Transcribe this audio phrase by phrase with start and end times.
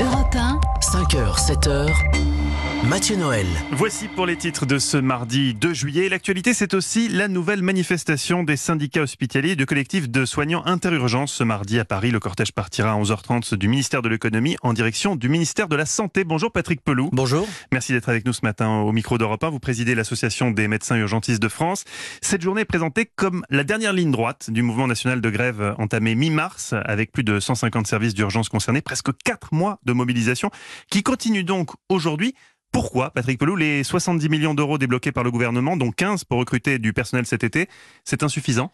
[0.00, 1.92] Europe 1, 5h, 7h.
[2.88, 3.46] Mathieu Noël.
[3.72, 6.08] Voici pour les titres de ce mardi 2 juillet.
[6.08, 11.32] L'actualité, c'est aussi la nouvelle manifestation des syndicats hospitaliers et de collectifs de soignants interurgence.
[11.32, 15.14] Ce mardi à Paris, le cortège partira à 11h30 du ministère de l'économie en direction
[15.14, 16.24] du ministère de la Santé.
[16.24, 17.10] Bonjour Patrick Pelou.
[17.12, 17.46] Bonjour.
[17.70, 19.50] Merci d'être avec nous ce matin au micro d'Europe 1.
[19.50, 21.84] Vous présidez l'association des médecins urgentistes de France.
[22.22, 26.14] Cette journée est présentée comme la dernière ligne droite du mouvement national de grève entamé
[26.14, 30.19] mi-mars avec plus de 150 services d'urgence concernés, presque 4 mois de mobilisation
[30.90, 32.34] qui continue donc aujourd'hui
[32.72, 36.78] pourquoi, Patrick Pelou, les 70 millions d'euros débloqués par le gouvernement, dont 15 pour recruter
[36.78, 37.68] du personnel cet été,
[38.04, 38.72] c'est insuffisant?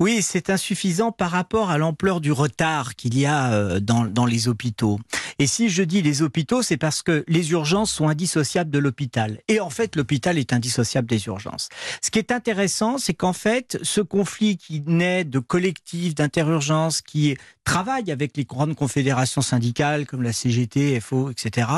[0.00, 4.48] Oui, c'est insuffisant par rapport à l'ampleur du retard qu'il y a euh, dans, les
[4.48, 4.98] hôpitaux.
[5.38, 9.40] Et si je dis les hôpitaux, c'est parce que les urgences sont indissociables de l'hôpital.
[9.48, 11.68] Et en fait, l'hôpital est indissociable des urgences.
[12.00, 17.36] Ce qui est intéressant, c'est qu'en fait, ce conflit qui naît de collectifs d'interurgence qui
[17.64, 21.68] travaillent avec les grandes confédérations syndicales comme la CGT, FO, etc.,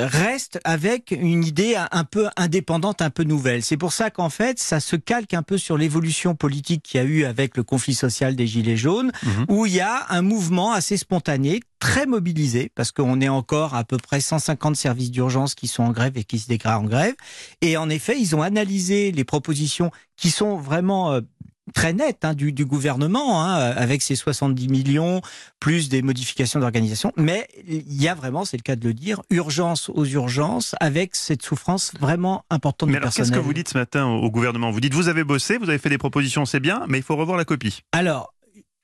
[0.00, 3.62] reste avec une idée un peu indépendante, un peu nouvelle.
[3.62, 7.02] C'est pour ça qu'en fait, ça se calque un peu sur l'évolution politique qu'il y
[7.02, 9.46] a eu avec le conflit social des Gilets jaunes, Mhm.
[9.48, 13.84] où il y a un mouvement assez spontané, très mobilisé, parce qu'on est encore à
[13.84, 17.14] peu près 150 services d'urgence qui sont en grève et qui se dégradent en grève.
[17.60, 21.20] Et en effet, ils ont analysé les propositions qui sont vraiment euh,
[21.72, 25.20] très nettes hein, du, du gouvernement, hein, avec ses 70 millions,
[25.60, 27.12] plus des modifications d'organisation.
[27.16, 31.14] Mais il y a vraiment, c'est le cas de le dire, urgence aux urgences, avec
[31.16, 34.70] cette souffrance vraiment importante Mais alors, qu'est-ce que vous dites ce matin au gouvernement?
[34.70, 37.16] Vous dites, vous avez bossé, vous avez fait des propositions, c'est bien, mais il faut
[37.16, 37.80] revoir la copie.
[37.92, 38.32] Alors,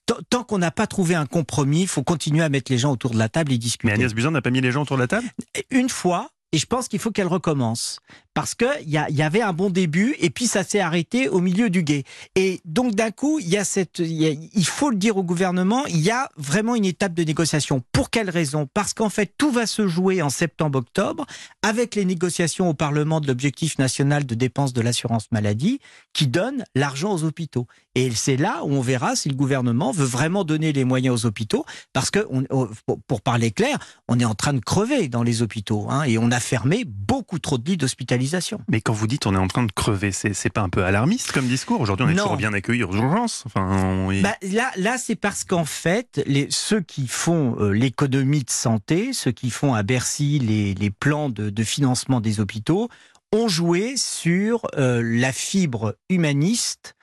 [0.06, 2.92] tant- tant qu'on n'a pas trouvé un compromis, il faut continuer à mettre les gens
[2.92, 3.86] autour de la table et discuter.
[3.88, 5.26] Mais Agnès Buzyn n'a pas mis les gens autour de la table?
[5.70, 7.98] Une fois, et je pense qu'il faut qu'elle recommence.
[8.32, 11.68] Parce qu'il y, y avait un bon début, et puis ça s'est arrêté au milieu
[11.68, 12.04] du guet.
[12.36, 16.00] Et donc d'un coup, il y a cette, il faut le dire au gouvernement, il
[16.00, 17.82] y a vraiment une étape de négociation.
[17.90, 18.68] Pour quelle raison?
[18.72, 21.26] Parce qu'en fait, tout va se jouer en septembre-octobre,
[21.62, 25.80] avec les négociations au Parlement de l'objectif national de dépenses de l'assurance maladie,
[26.12, 27.66] qui donne l'argent aux hôpitaux.
[27.96, 31.26] Et c'est là où on verra si le gouvernement veut vraiment donner les moyens aux
[31.26, 32.68] hôpitaux, parce que, on- on-
[33.06, 33.78] pour, parler clair,
[34.08, 37.38] on est en train de crever dans les hôpitaux, hein, et on a fermé beaucoup
[37.38, 38.60] trop de lits d'hospitalisation.
[38.68, 41.30] Mais quand vous dites on est en train de crever, c'est pas un peu alarmiste
[41.32, 41.80] comme discours?
[41.80, 42.22] Aujourd'hui, on est Non.
[42.24, 43.44] toujours bien accueillis aux urgences.
[43.46, 43.66] Enfin,
[44.08, 48.50] on- Bah, là, là c'est parce qu'en fait, les, ceux qui font euh, l'économie de
[48.50, 52.88] santé, ceux qui font à Bercy les, les plans de, de financement des hôpitaux,
[53.32, 56.94] ont joué sur euh, la fibre humaniste,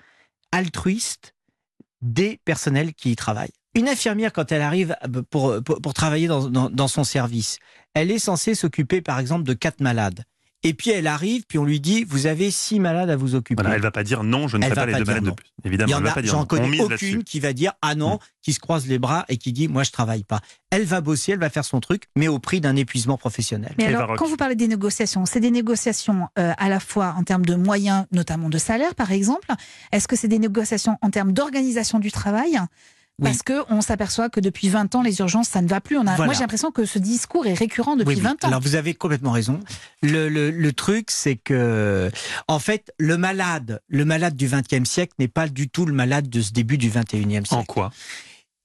[0.52, 1.36] altruiste
[2.02, 3.54] des personnels qui y travaillent.
[3.74, 7.60] Une infirmière, quand elle arrive euh, pour, pour, travailler dans, dans son service,
[7.94, 10.24] elle est censée s'occuper, par exemple, de quatre malades.
[10.64, 13.62] Et puis elle arrive, puis on lui dit, vous avez six malades à vous occuper.
[13.64, 15.30] voilà, elle va pas dire non, je ne Elle fais pas les deux malades de
[15.30, 15.36] non.
[15.36, 15.48] plus.
[15.64, 17.98] Évidemment, elle va pas dire j'en connais aucune qui va dire ah Mm.
[17.98, 20.40] non, qui se croise les bras et qui dit moi je travaille pas.
[20.70, 23.74] Elle va bosser, elle va faire son truc, mais au prix d'un épuisement professionnel.
[23.78, 27.24] Mais alors, quand vous parlez des négociations, c'est des négociations euh, à la fois en
[27.24, 29.48] termes de moyens, notamment de salaire, par exemple.
[29.92, 32.58] Est-ce que c'est des négociations en termes d'organisation du travail
[33.20, 33.26] Oui.
[33.26, 35.96] Parce que on s'aperçoit que depuis 20 ans, les urgences, ça ne va plus.
[35.98, 36.26] On a, Voilà.
[36.26, 38.22] Moi, j'ai l'impression que ce discours est récurrent depuis Oui, oui.
[38.22, 38.48] 20 ans.
[38.48, 39.60] Alors vous avez complètement raison.
[40.02, 42.10] Le, le, le truc, c'est que,
[42.48, 46.30] en fait, le malade, le malade du XXe siècle n'est pas du tout le malade
[46.30, 47.66] de ce début du XXIe En siècle.
[47.68, 47.92] quoi?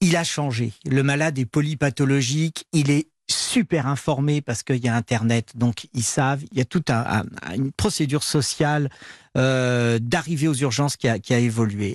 [0.01, 0.73] Il a changé.
[0.87, 2.65] Le malade est polypathologique.
[2.73, 6.43] Il est super informé parce qu'il y a Internet, donc ils savent.
[6.53, 8.89] Il y a toute un, un- une procédure sociale
[9.37, 11.95] euh, d'arrivée aux urgences qui a, qui a évolué.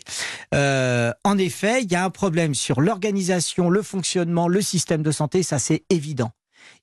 [0.53, 5.12] Euh, en effet, il y a un problème sur l'organisation, le fonctionnement, le système de
[5.12, 6.31] santé, ça c'est évident.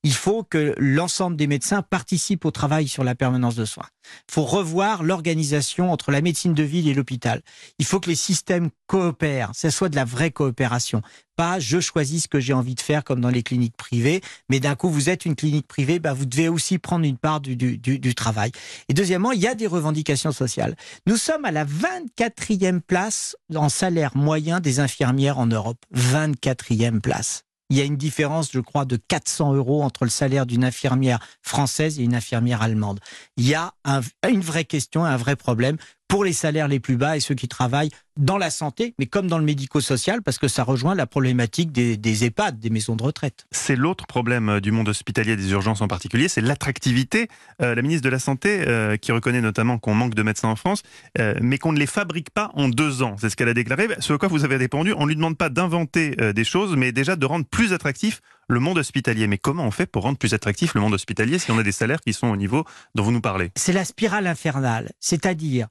[0.03, 3.89] Il faut que l'ensemble des médecins participent au travail sur la permanence de soins.
[4.28, 7.43] Il faut revoir l'organisation entre la médecine de ville et l'hôpital.
[7.78, 11.03] Il faut que les systèmes coopèrent, que ce soit de la vraie coopération.
[11.37, 14.61] Pas je choisis ce que j'ai envie de faire comme dans les cliniques privées, mais
[14.61, 17.56] d'un coup vous êtes une clinique privée, bah, vous devez aussi prendre une part du,
[17.56, 18.50] du, du, du travail.
[18.89, 20.77] Et deuxièmement, il y a des revendications sociales.
[21.06, 25.78] Nous sommes à la 24e place en salaire moyen des infirmières en Europe.
[25.95, 27.45] 24e place.
[27.70, 31.18] Il y a une différence, je crois, de 400 euros entre le salaire d'une infirmière
[31.42, 33.00] française et une infirmière allemande.
[33.36, 35.76] Il y a un- une vraie question, un vrai problème
[36.09, 39.28] pour les salaires les plus bas et ceux qui travaillent dans la santé, mais comme
[39.28, 43.03] dans le médico-social, parce que ça rejoint la problématique des, des EHPAD, des maisons de
[43.03, 43.47] retraite.
[43.50, 47.28] C'est l'autre problème euh, du monde hospitalier, des urgences en particulier, c'est l'attractivité.
[47.62, 50.56] Euh, la ministre de la Santé, euh, qui reconnaît notamment qu'on manque de médecins en
[50.56, 50.82] France,
[51.18, 53.16] euh, mais qu'on ne les fabrique pas en deux ans.
[53.18, 53.88] C'est ce qu'elle a déclaré.
[54.00, 56.91] Ce à quoi vous avez répondu, on ne lui demande pas d'inventer des choses, mais
[56.91, 59.26] déjà de rendre plus attractif le monde hospitalier.
[59.26, 61.72] Mais comment on fait pour rendre plus attractif le monde hospitalier si on a des
[61.72, 62.64] salaires qui sont au niveau
[62.94, 63.50] dont vous nous parlez?
[63.54, 65.68] C'est la spirale infernale, c'est-à-dire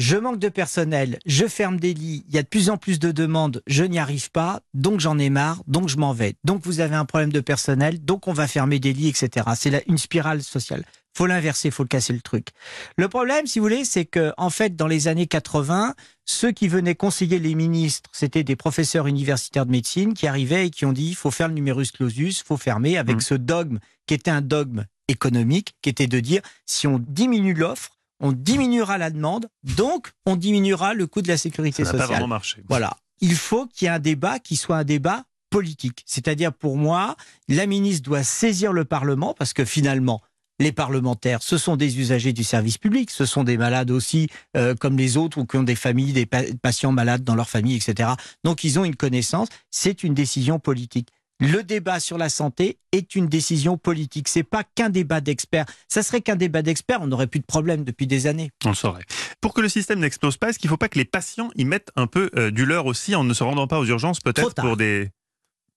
[0.00, 2.98] je manque de personnel, je ferme des lits, il y a de plus en plus
[2.98, 6.36] de demandes, je n'y arrive pas, donc j'en ai marre, donc je m'en vais.
[6.42, 9.46] Donc vous avez un problème de personnel, donc on va fermer des lits, etc.
[9.56, 10.86] C'est une spirale sociale.
[11.14, 12.48] Faut l'inverser, faut le casser le truc.
[12.96, 15.94] Le problème, si vous voulez, c'est que en fait, dans les années 80,
[16.24, 20.70] ceux qui venaient conseiller les ministres, c'était des professeurs universitaires de médecine qui arrivaient et
[20.70, 23.20] qui ont dit il faut faire le numerus clausus, faut fermer avec mmh.
[23.20, 27.99] ce dogme qui était un dogme économique, qui était de dire si on diminue l'offre,
[28.20, 32.08] on diminuera la demande, donc on diminuera le coût de la sécurité Ça sociale.
[32.08, 32.62] Pas vraiment marché.
[32.68, 32.96] Voilà.
[33.20, 36.02] Il faut qu'il y ait un débat qui soit un débat politique.
[36.06, 37.16] C'est-à-dire, pour moi,
[37.48, 40.22] la ministre doit saisir le Parlement parce que finalement,
[40.60, 44.74] les parlementaires, ce sont des usagers du service public, ce sont des malades aussi, euh,
[44.74, 48.10] comme les autres, ou qui ont des familles, des patients malades dans leur famille, etc.
[48.44, 49.48] Donc, ils ont une connaissance.
[49.70, 51.08] C'est une décision politique.
[51.40, 54.28] Le débat sur la santé est une décision politique.
[54.28, 55.64] C'est pas qu'un débat d'experts.
[55.88, 58.50] Ça serait qu'un débat d'experts, on n'aurait plus de problème depuis des années.
[58.66, 59.04] On le saurait.
[59.40, 61.64] Pour que le système n'explose pas, est-ce qu'il ne faut pas que les patients y
[61.64, 64.54] mettent un peu euh, du leur aussi en ne se rendant pas aux urgences peut-être
[64.54, 65.10] pour des...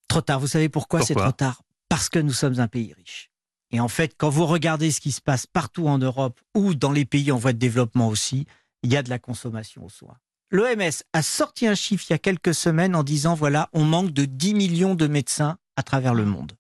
[0.10, 0.42] Trop tard.
[0.42, 1.63] Vous savez pourquoi, c'est trop tard?
[1.88, 3.30] Parce que nous sommes un pays riche.
[3.71, 6.92] Et en fait, quand vous regardez ce qui se passe partout en Europe ou dans
[6.92, 8.45] les pays en voie de développement aussi,
[8.83, 10.18] il y a de la consommation aux soins.
[10.51, 14.11] L'OMS a sorti un chiffre il y a quelques semaines en disant voilà, on manque
[14.11, 16.53] de 10 millions de médecins à travers le monde.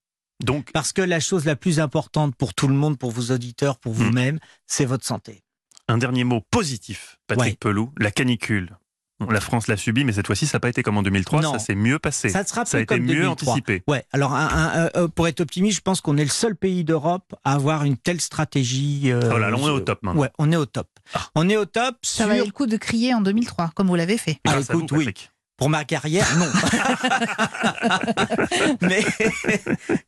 [0.43, 3.77] Donc, Parce que la chose la plus importante pour tout le monde, pour vos auditeurs,
[3.77, 3.97] pour hmm.
[3.97, 5.43] vous-même, c'est votre santé.
[5.87, 8.77] Un dernier mot positif, Patrick Pelou, la canicule.
[9.19, 11.41] La France l'a subi, mais cette fois-ci, ça n'a pas été comme en 2003.
[11.43, 12.29] Ça s'est mieux passé.
[12.29, 13.83] Ça, sera ça a été mieux anticipé.
[13.87, 14.03] Ouais.
[14.11, 17.83] Alors, euh, pour être optimiste, je pense qu'on est le seul pays d'Europe à avoir
[17.83, 19.11] une telle stratégie.
[19.11, 20.21] Euh, oh là, là, on est au top maintenant.
[20.21, 20.87] Ouais, on est au top.
[21.13, 21.27] Ah.
[21.35, 21.95] On est au top.
[22.01, 24.39] Ça valait le coup de crier en 2003, comme vous l'avez fait.
[24.45, 25.09] Ah, écoute, oui.
[25.63, 26.47] Pour ma carrière, non.
[28.81, 29.05] mais,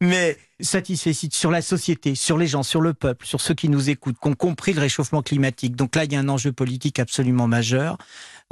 [0.01, 3.89] mais satisfait sur la société, sur les gens, sur le peuple, sur ceux qui nous
[3.89, 5.77] écoutent, qui ont compris le réchauffement climatique.
[5.77, 7.97] Donc là, il y a un enjeu politique absolument majeur.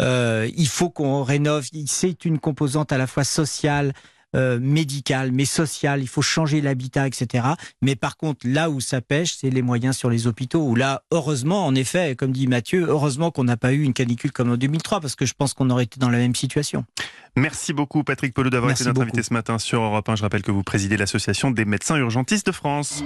[0.02, 1.68] Euh, il faut qu'on rénove.
[1.88, 3.94] C'est une composante à la fois sociale,
[4.36, 6.02] euh, médicale, mais sociale.
[6.02, 7.46] Il faut changer l'habitat, etc.
[7.82, 10.64] Mais par contre, là où ça pêche, c'est les moyens sur les hôpitaux.
[10.64, 14.32] Où là, heureusement, en effet, comme dit Mathieu, heureusement qu'on n'a pas eu une canicule
[14.32, 16.86] comme en 2003, parce que je pense qu'on aurait été dans la même situation.
[17.36, 20.16] Merci beaucoup, Patrick Pelou, d'avoir été notre invité ce matin sur Europe 1.
[20.16, 23.04] Je rappelle que vous présidez l'association des médecins urgentistes de France.